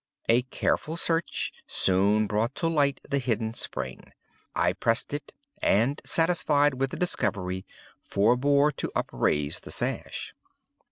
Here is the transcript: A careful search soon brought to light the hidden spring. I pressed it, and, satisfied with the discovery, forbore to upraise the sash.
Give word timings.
A 0.27 0.41
careful 0.41 0.97
search 0.97 1.51
soon 1.67 2.25
brought 2.25 2.55
to 2.55 2.67
light 2.67 2.99
the 3.07 3.19
hidden 3.19 3.53
spring. 3.53 4.11
I 4.55 4.73
pressed 4.73 5.13
it, 5.13 5.31
and, 5.61 6.01
satisfied 6.03 6.79
with 6.79 6.89
the 6.89 6.97
discovery, 6.97 7.67
forbore 8.01 8.71
to 8.77 8.91
upraise 8.95 9.59
the 9.59 9.69
sash. 9.69 10.33